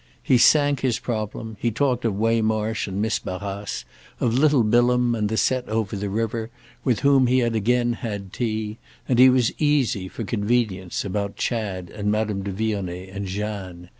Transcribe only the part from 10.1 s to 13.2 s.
convenience, about Chad and Madame de Vionnet